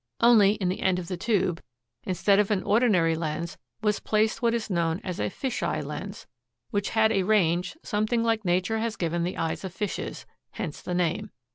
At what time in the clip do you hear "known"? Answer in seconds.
4.67-4.99